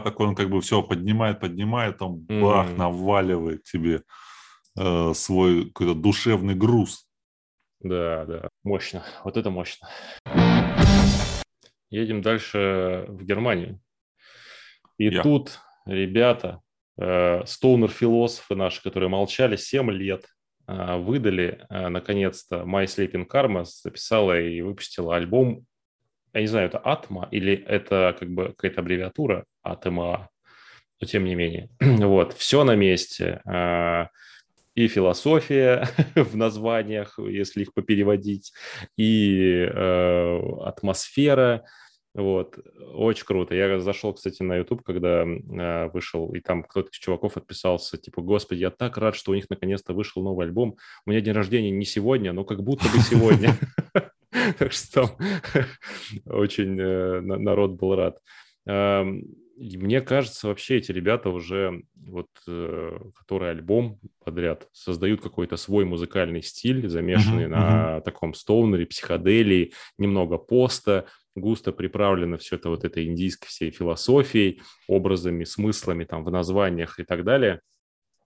[0.03, 2.77] Такой он как бы все поднимает, поднимает, там бах, mm-hmm.
[2.77, 4.03] наваливает тебе
[4.77, 7.07] э, свой какой-то душевный груз.
[7.79, 9.03] Да, да, мощно.
[9.23, 9.89] Вот это мощно.
[11.89, 13.79] Едем дальше в Германию.
[14.97, 15.21] И Я.
[15.21, 16.61] тут ребята,
[16.97, 20.25] э, стоунер-философы наши, которые молчали 7 лет,
[20.67, 25.65] э, выдали, э, наконец-то, My Sleeping Karma записала и выпустила альбом.
[26.33, 30.29] Я не знаю, это Атма или это как бы какая-то аббревиатура Атма,
[30.99, 31.69] но тем не менее.
[31.79, 33.41] вот, все на месте.
[34.75, 38.53] И философия в названиях, если их попереводить,
[38.97, 39.63] и
[40.61, 41.63] атмосфера,
[42.15, 42.59] вот,
[42.93, 43.55] очень круто.
[43.55, 48.21] Я зашел, кстати, на YouTube, когда э, вышел, и там кто-то из чуваков отписался, типа,
[48.21, 50.77] господи, я так рад, что у них наконец-то вышел новый альбом.
[51.07, 53.55] У меня день рождения не сегодня, но как будто бы сегодня.
[54.57, 55.09] Так что там
[56.25, 58.17] очень э, народ был рад.
[59.55, 66.41] Мне кажется, вообще эти ребята уже, вот, э, которые альбом подряд, создают какой-то свой музыкальный
[66.41, 73.47] стиль, замешанный на таком стоунере, психоделии, немного поста, густо приправлено все это вот этой индийской
[73.47, 77.61] всей философией, образами, смыслами там в названиях и так далее.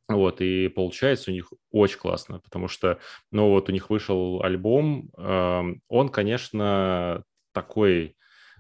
[0.10, 3.00] Вот, и получается у них очень классно, потому что,
[3.32, 8.16] ну, вот у них вышел альбом, э, он, конечно, такой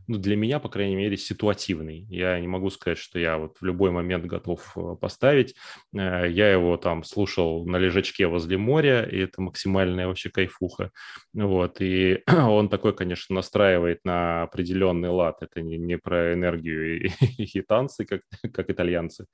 [0.07, 2.05] ну, для меня, по крайней мере, ситуативный.
[2.09, 5.55] Я не могу сказать, что я вот в любой момент готов э, поставить.
[5.93, 10.91] Э, я его там слушал на лежачке возле моря, и это максимальная вообще кайфуха.
[11.33, 15.37] Вот, и он такой, конечно, настраивает на определенный лад.
[15.41, 17.11] Это не, не про энергию и,
[17.43, 18.21] и танцы, как,
[18.53, 19.25] как итальянцы.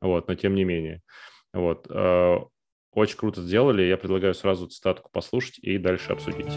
[0.00, 1.02] Вот, но тем не менее.
[1.52, 2.36] Вот, э,
[2.92, 3.82] очень круто сделали.
[3.82, 6.52] Я предлагаю сразу цитатку послушать и дальше обсудить.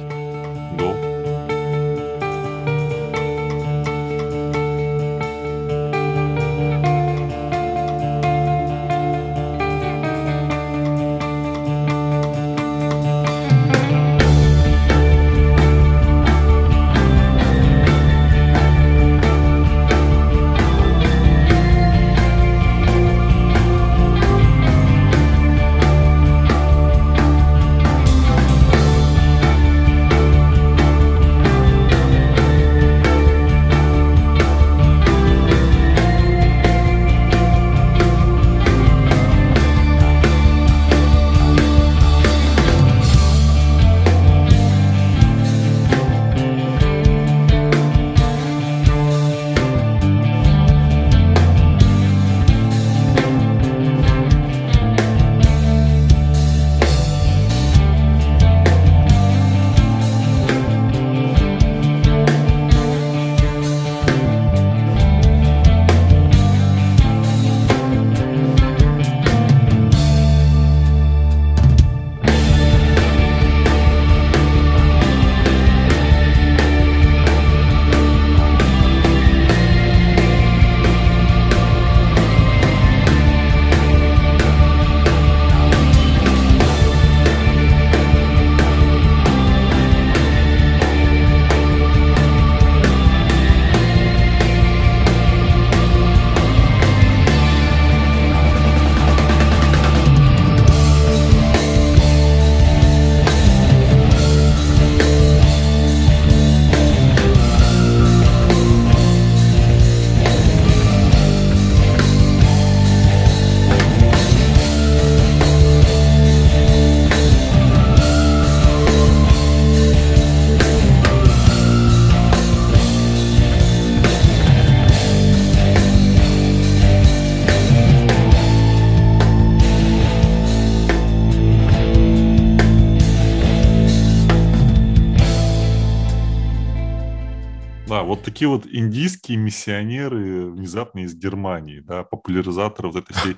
[138.43, 143.37] Такие вот индийские миссионеры внезапно из Германии, да, популяризаторы вот этой всей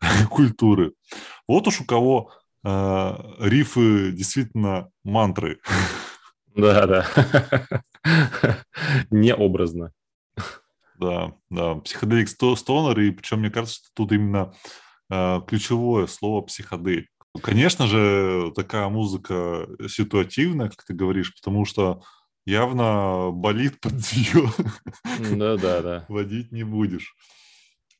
[0.28, 0.92] культуры.
[1.46, 2.32] Вот уж у кого
[2.64, 5.60] э, рифы действительно мантры.
[6.56, 7.06] Да, да.
[9.10, 9.92] Необразно.
[10.98, 11.76] Да, да.
[11.76, 14.52] Психоделик стонер, и причем мне кажется, что тут именно
[15.10, 17.08] э, ключевое слово психоделик.
[17.40, 22.02] Конечно же, такая музыка ситуативная, как ты говоришь, потому что
[22.46, 24.50] явно болит под нее.
[25.36, 26.06] Да, да, да.
[26.08, 27.14] Водить не будешь.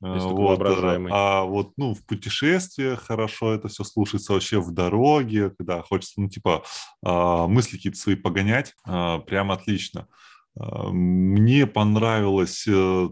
[0.01, 5.83] Вот, э, а вот, ну, в путешествиях хорошо это все слушается вообще в дороге, когда
[5.83, 6.65] хочется, ну, типа,
[7.05, 10.09] а, мысли какие-то свои погонять, а, прям отлично.
[10.59, 13.09] А, мне понравилось э,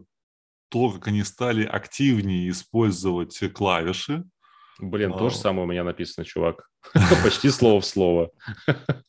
[0.70, 4.24] то, как они стали активнее использовать клавиши.
[4.78, 6.70] Блин, то же самое у меня написано, чувак.
[7.22, 8.30] Почти слово в слово.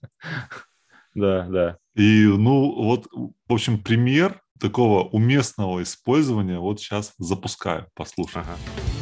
[1.16, 1.78] Да, да.
[2.00, 8.42] И, ну, вот, в общем, пример такого уместного использования вот сейчас запускаю, послушай.
[8.42, 8.99] Ага.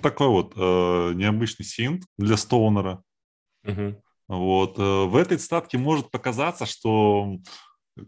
[0.00, 3.02] Такой вот э, необычный синт для стоунера.
[3.64, 4.02] Угу.
[4.28, 4.78] Вот.
[4.78, 7.38] Э, в этой статке может показаться, что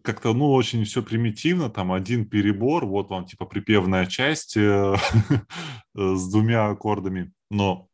[0.02, 4.96] как-то, ну, очень все примитивно, там один перебор, вот вам, типа, припевная часть э,
[5.94, 7.88] с двумя аккордами, но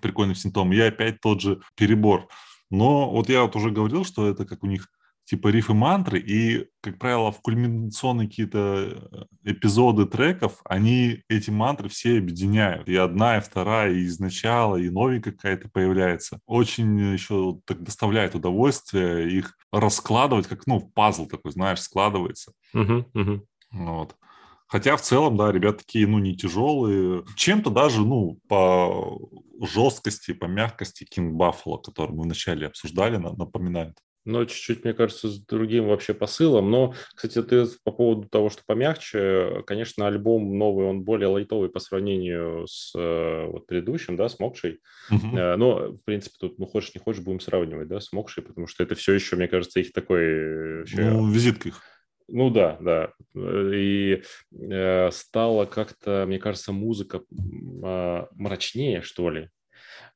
[0.00, 0.72] прикольным синтом.
[0.72, 2.28] И опять тот же перебор.
[2.70, 4.88] Но вот я вот уже говорил, что это как у них
[5.30, 11.88] типа рифы мантры, и, как правило, в кульминационные какие-то э, эпизоды треков, они эти мантры
[11.88, 12.88] все объединяют.
[12.88, 16.40] И одна, и вторая, и изначала, и новенькая какая-то появляется.
[16.46, 22.52] Очень еще так доставляет удовольствие их раскладывать, как, ну, пазл такой, знаешь, складывается.
[22.74, 23.40] Uh-huh, uh-huh.
[23.70, 24.16] Вот.
[24.66, 27.24] Хотя в целом, да, ребят такие, ну, не тяжелые.
[27.36, 29.16] Чем-то даже, ну, по
[29.60, 33.96] жесткости, по мягкости King Buffalo, который мы вначале обсуждали, напоминает
[34.30, 36.70] но чуть-чуть, мне кажется, с другим вообще посылом.
[36.70, 41.80] Но, кстати, ты по поводу того, что помягче, конечно, альбом новый, он более лайтовый по
[41.80, 44.80] сравнению с э, вот, предыдущим, да, с Мокшей.
[45.10, 45.56] Uh-huh.
[45.56, 48.82] Но, в принципе, тут, ну, хочешь не хочешь, будем сравнивать, да, с Мокшей, потому что
[48.82, 50.22] это все еще, мне кажется, их такой...
[50.22, 51.10] Э, вообще...
[51.10, 51.82] Ну, визитка их.
[52.32, 53.12] Ну да, да.
[53.34, 54.22] И
[54.52, 59.50] э, стала как-то, мне кажется, музыка э, мрачнее, что ли.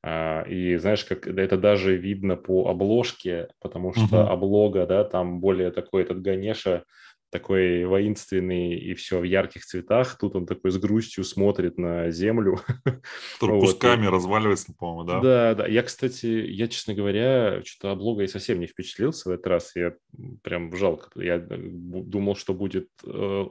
[0.07, 4.27] А, и знаешь, как это даже видно по обложке, потому что uh-huh.
[4.27, 6.83] облога, да, там более такой этот Ганеша,
[7.31, 10.17] такой воинственный и все в ярких цветах.
[10.17, 12.59] Тут он такой с грустью смотрит на землю.
[13.33, 13.61] Который вот.
[13.61, 15.19] кусками разваливается, по-моему, да?
[15.19, 15.67] Да, да.
[15.67, 19.75] Я, кстати, я, честно говоря, что-то облогой совсем не впечатлился в этот раз.
[19.75, 19.95] Я
[20.43, 21.09] прям жалко.
[21.21, 23.45] Я думал, что будет э,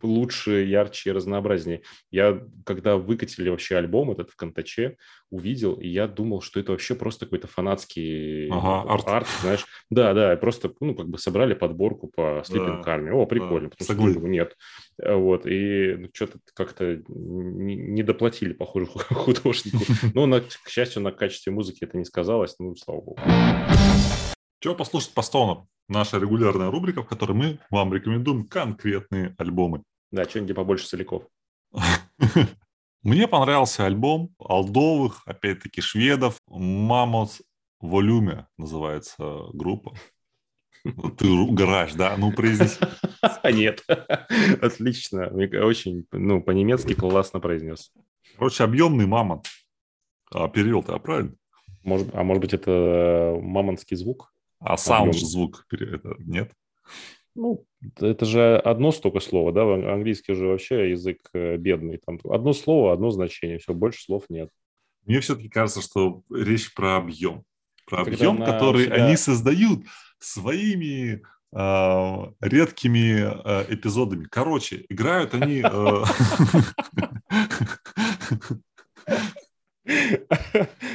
[0.00, 1.82] лучше, ярче и разнообразнее.
[2.10, 4.96] Я, когда выкатили вообще альбом этот в Контаче,
[5.32, 9.08] увидел, и я думал, что это вообще просто какой-то фанатский ага, арт.
[9.08, 9.66] арт, знаешь.
[9.90, 13.10] Да, да, просто, ну, как бы собрали подборку по Sleeping да армии.
[13.10, 14.56] О, прикольно, да, потому что нет.
[14.98, 19.78] Э, вот, и ну, что-то как-то не, не доплатили, похоже, художнику.
[20.14, 23.18] Но, на, к счастью, на качестве музыки это не сказалось, ну, слава богу.
[24.60, 25.66] Чего послушать по стонам?
[25.88, 29.82] Наша регулярная рубрика, в которой мы вам рекомендуем конкретные альбомы.
[30.10, 31.24] Да, что-нибудь побольше соляков.
[33.02, 37.42] Мне понравился альбом Алдовых, опять-таки шведов, Мамос
[37.80, 39.94] Волюме называется группа.
[41.18, 42.16] Ты угораешь, да?
[42.16, 42.78] Ну, произнеси.
[43.52, 43.84] Нет.
[44.62, 45.28] Отлично.
[45.28, 47.92] Очень, ну, по-немецки классно произнес.
[48.36, 49.46] Короче, объемный мамонт.
[50.32, 51.34] А перевел-то, а правильно?
[51.82, 54.32] Может, а может быть, это мамонтский звук?
[54.60, 56.52] А саунд звук, это, нет?
[57.34, 57.64] Ну,
[57.98, 59.62] это же одно столько слова, да?
[59.92, 61.98] Английский же вообще язык э, бедный.
[62.04, 64.50] Там одно слово, одно значение, все, больше слов нет.
[65.06, 67.44] Мне все-таки кажется, что речь про объем.
[67.86, 69.06] Про Когда объем, который себя...
[69.06, 69.84] они создают
[70.18, 71.22] своими
[71.54, 74.26] э, редкими э, эпизодами.
[74.30, 75.62] Короче, играют они...
[79.84, 80.18] Э,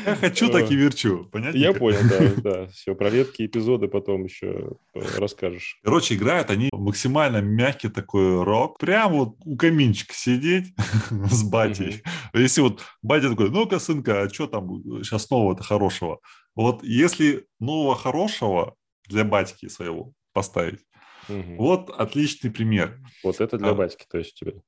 [0.05, 1.25] Я хочу, так и верчу.
[1.31, 1.57] Понятно?
[1.57, 2.67] Я понял, да, да.
[2.67, 5.79] Все, про редкие эпизоды потом еще расскажешь.
[5.83, 8.79] Короче, играют они максимально мягкий такой рок.
[8.79, 10.73] Прям вот у каминчика сидеть
[11.09, 12.01] с батей.
[12.33, 16.19] Если вот батя такой, ну-ка, сынка, а что там сейчас нового-то хорошего?
[16.55, 18.75] Вот если нового хорошего
[19.07, 20.79] для батьки своего поставить,
[21.27, 22.99] вот отличный пример.
[23.23, 24.61] Вот это для а, батьки, то есть тебе?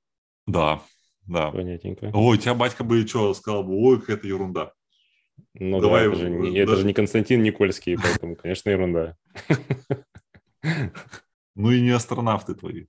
[0.45, 0.82] Да,
[1.30, 1.51] да.
[1.51, 2.11] Понятненько.
[2.13, 4.73] Ой, тебя батька бы что, сказал бы, ой, какая-то ерунда.
[5.53, 9.15] Ну Давай, да, это же, не, это же не Константин Никольский, поэтому, конечно, ерунда.
[11.55, 12.86] Ну и не астронавты твои.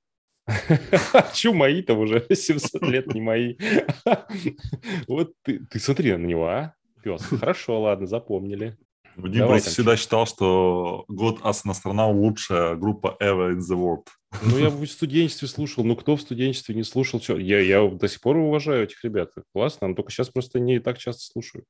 [1.34, 3.56] Че мои-то уже 700 лет не мои.
[5.06, 7.22] Вот ты, ты смотри на него, а, пес.
[7.22, 8.76] Хорошо, ладно, запомнили.
[9.16, 14.06] Вадим Давай просто всегда считал, что год астронавт лучшая группа ever in the world.
[14.42, 15.84] Ну, я в студенчестве слушал.
[15.84, 17.20] Ну, кто в студенчестве не слушал?
[17.20, 17.36] Что?
[17.36, 19.32] Я, я до сих пор уважаю этих ребят.
[19.52, 21.64] Классно, но только сейчас просто не так часто слушаю.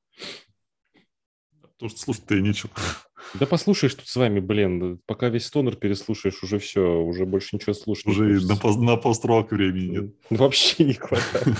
[1.62, 2.70] Потому что слушать-то и нечего.
[3.34, 7.72] Да послушаешь тут с вами, блин, пока весь стонер переслушаешь, уже все, уже больше ничего
[7.72, 10.14] слушать Уже и на, пост, на пост-рок времени нет.
[10.28, 11.56] Вообще не хватает.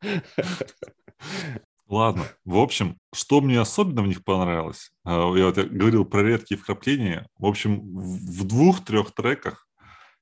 [1.92, 6.58] Ладно, в общем, что мне особенно в них понравилось, а, я вот говорил про редкие
[6.58, 9.68] вкрапления, в общем, в двух-трех треках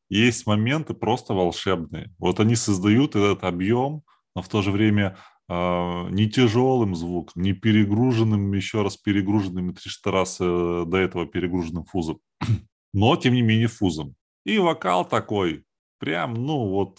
[0.09, 2.13] есть моменты просто волшебные.
[2.19, 4.03] Вот они создают этот объем,
[4.35, 5.17] но в то же время
[5.49, 11.25] э, не тяжелым звуком, не перегруженным, еще раз перегруженным и 300 раз э, до этого
[11.25, 12.19] перегруженным фузом,
[12.93, 14.17] но тем не менее фузом.
[14.45, 15.65] И вокал такой,
[16.01, 16.99] прям, ну вот,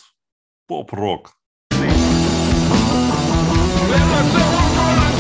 [0.67, 1.34] поп-рок.
[3.89, 5.11] Let my soul.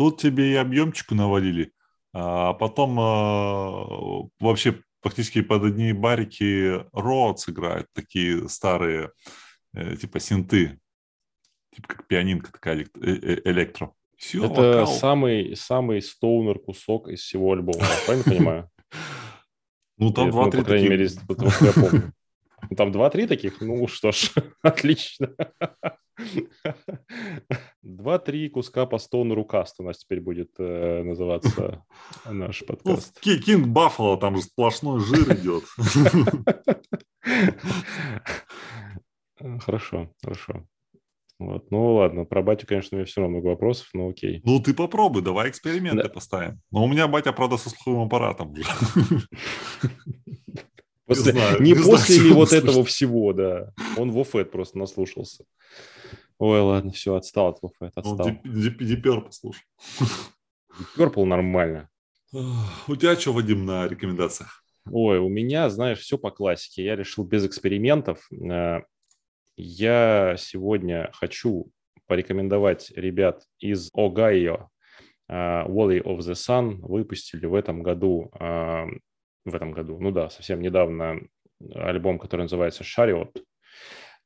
[0.00, 1.74] Тут тебе и объемчику навалили,
[2.14, 9.10] а потом э, вообще практически под одни барики Роудс играют, такие старые,
[9.74, 10.80] э, типа синты,
[11.74, 13.92] типа как пианинка такая э, э, электро.
[14.16, 14.86] Все, Это вокал.
[14.86, 18.70] самый, самый стоунер кусок из всего альбома, правильно понимаю?
[19.98, 22.14] Ну, там два-три ну, мере, потому что я помню.
[22.74, 23.60] Там два-три таких?
[23.60, 24.32] Ну что ж,
[24.62, 25.34] отлично.
[27.82, 31.82] Два-три куска по стону рукаст у нас теперь будет э, называться
[32.30, 33.18] наш ну, подкаст.
[33.24, 35.64] Ну, Кинг Баффало, там же сплошной жир идет.
[39.60, 40.66] Хорошо, хорошо.
[41.38, 41.70] Вот.
[41.70, 44.42] Ну ладно, про батю, конечно, у меня все равно много вопросов, но окей.
[44.44, 46.10] Ну ты попробуй, давай эксперименты да.
[46.10, 46.60] поставим.
[46.70, 48.54] Но у меня батя, правда, со слуховым аппаратом.
[51.06, 53.72] После, не, не, после знаю, ли вот этого всего, да.
[53.96, 55.44] Он в Офет просто наслушался.
[56.40, 58.28] Ой, ладно, все, отстал от Офет, отстал.
[58.28, 59.62] Deep Purple слушай.
[60.96, 61.88] Deep нормально.
[62.32, 64.64] У тебя что, Вадим, на рекомендациях?
[64.90, 66.84] Ой, у меня, знаешь, все по классике.
[66.84, 68.26] Я решил без экспериментов.
[68.32, 68.80] Э,
[69.56, 71.70] я сегодня хочу
[72.06, 74.70] порекомендовать ребят из Огайо.
[75.28, 78.86] Э, Wally of the Sun выпустили в этом году э,
[79.44, 81.20] в этом году, ну да, совсем недавно
[81.74, 83.42] альбом, который называется «Chariot».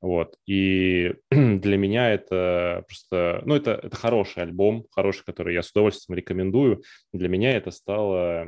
[0.04, 0.36] Вот.
[0.44, 6.18] И для меня это просто, ну, это, это хороший альбом, хороший, который я с удовольствием
[6.18, 6.82] рекомендую.
[7.14, 8.46] Для меня это стало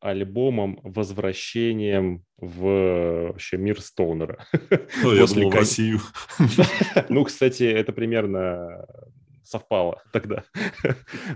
[0.00, 4.46] альбомом, возвращением в вообще мир Стоунера.
[5.02, 6.00] Ну, я думал, в Россию.
[7.10, 8.86] Ну, кстати, это примерно
[9.42, 10.44] совпало тогда.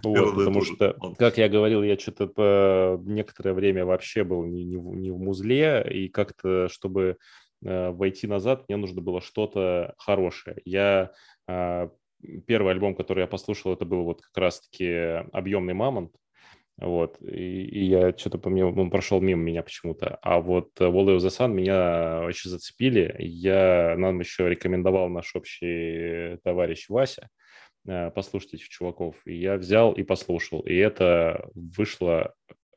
[0.02, 4.96] вот, потому что, как я говорил, я что-то некоторое время вообще был не, не, в,
[4.96, 7.18] не в музле, и как-то, чтобы
[7.62, 10.56] войти назад, мне нужно было что-то хорошее.
[10.64, 11.12] Я
[11.48, 11.88] э,
[12.46, 16.12] первый альбом, который я послушал, это был вот как раз-таки «Объемный мамонт»,
[16.80, 20.18] вот, и, и я что-то по мне, он прошел мимо меня почему-то.
[20.22, 23.14] А вот Wall of the Sun меня очень зацепили.
[23.18, 27.28] Я нам еще рекомендовал наш общий товарищ Вася.
[27.86, 29.16] Э, послушать этих чуваков.
[29.26, 30.60] И я взял и послушал.
[30.60, 32.34] И это вышло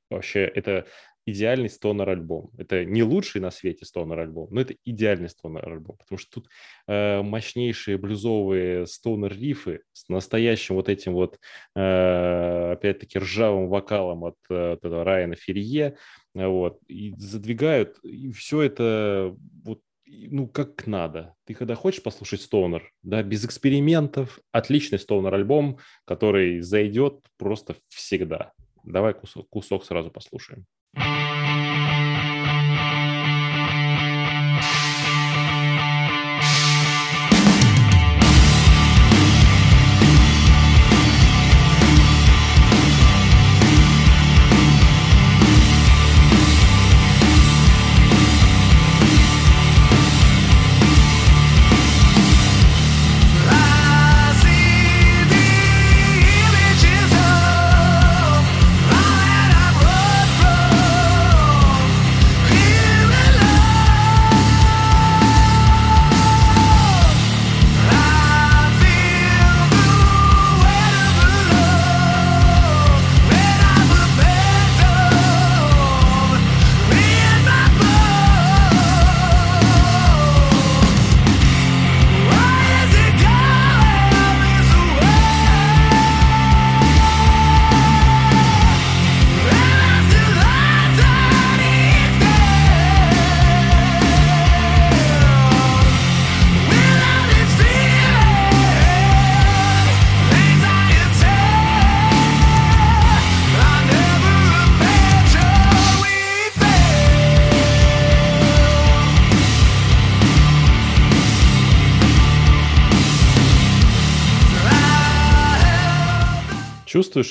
[0.09, 0.85] вообще, это
[1.25, 2.51] идеальный стонер альбом.
[2.57, 6.49] Это не лучший на свете стонер альбом, но это идеальный стонер альбом, потому что тут
[6.87, 11.39] э, мощнейшие блюзовые стонер рифы с настоящим вот этим вот,
[11.75, 15.97] э, опять-таки, ржавым вокалом от, э, от этого Райана Ферье,
[16.33, 21.33] вот, и задвигают, и все это вот ну, как надо.
[21.45, 28.53] Ты когда хочешь послушать стонер, да, без экспериментов, отличный стонер альбом, который зайдет просто всегда.
[28.83, 30.65] Давай кусок, кусок сразу послушаем.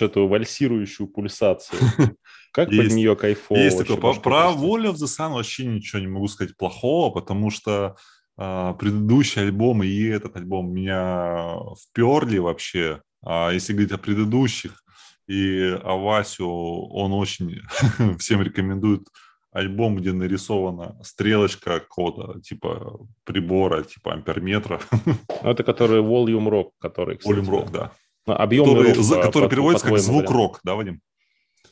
[0.02, 1.80] Чувствуешь эту вальсирующую пульсацию?
[2.52, 3.58] Как под нее кайфово?
[3.58, 4.14] Есть такое.
[4.14, 7.96] Про, Wall of the Sun вообще ничего не могу сказать плохого, потому что
[8.36, 13.00] а, предыдущий альбом и этот альбом меня вперли вообще.
[13.24, 14.82] А если говорить о предыдущих
[15.28, 17.60] и о Васю, он очень
[18.18, 19.08] всем рекомендует
[19.52, 24.80] альбом, где нарисована стрелочка кода, типа прибора, типа амперметра.
[25.06, 27.92] Ну, это который Volume Rock, который, кстати, Volume Rock, да.
[28.26, 30.36] Ну, объемный который, рок, который по, переводится по, как звук вариант.
[30.36, 31.00] рок, да, Вадим?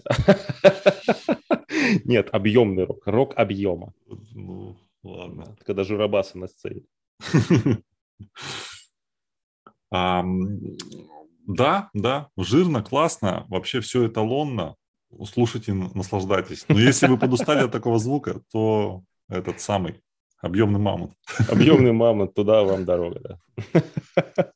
[2.05, 3.07] Нет, объемный рок.
[3.07, 3.93] Рок объема.
[4.35, 5.57] Ну, ладно.
[5.65, 6.83] Когда Журабасы на сцене.
[11.47, 14.77] Да, да, жирно, классно, вообще все эталонно.
[15.25, 16.65] Слушайте, наслаждайтесь.
[16.69, 20.01] Но если вы подустали от такого звука, то этот самый
[20.41, 21.15] объемный мамонт.
[21.49, 23.39] Объемный мамонт, туда вам дорога, да.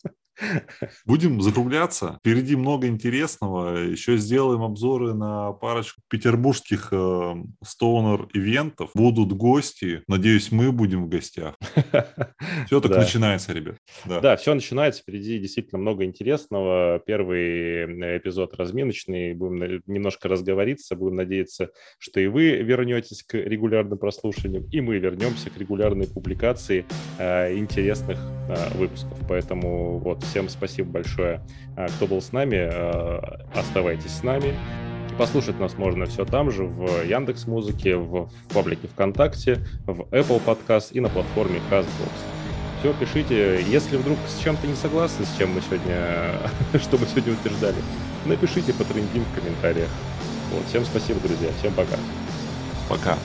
[1.06, 2.18] Будем закругляться.
[2.20, 3.76] Впереди много интересного.
[3.76, 8.90] Еще сделаем обзоры на парочку петербургских э, стоунер-ивентов.
[8.94, 10.02] Будут гости.
[10.08, 11.54] Надеюсь, мы будем в гостях.
[12.66, 13.76] Все так начинается, ребят.
[14.04, 14.20] Да.
[14.20, 15.02] да, все начинается.
[15.02, 17.00] Впереди действительно много интересного.
[17.06, 19.34] Первый э, эпизод разминочный.
[19.34, 20.96] Будем немножко разговориться.
[20.96, 26.84] Будем надеяться, что и вы вернетесь к регулярным прослушиваниям, и мы вернемся к регулярной публикации
[27.18, 28.18] э, интересных
[28.48, 29.18] э, выпусков.
[29.28, 31.40] Поэтому вот Всем спасибо большое,
[31.76, 32.58] а, кто был с нами.
[32.58, 34.54] А, оставайтесь с нами.
[35.18, 40.88] Послушать нас можно все там же, в Яндекс Музыке, в паблике ВКонтакте, в Apple Podcast
[40.92, 42.10] и на платформе CastBox.
[42.80, 43.62] Все, пишите.
[43.62, 46.34] Если вдруг с чем-то не согласны, с чем мы сегодня,
[46.82, 47.76] что мы сегодня утверждали,
[48.26, 49.88] напишите, потрендим в комментариях.
[50.52, 51.48] Вот, всем спасибо, друзья.
[51.60, 51.96] Всем пока.
[52.88, 53.16] Пока.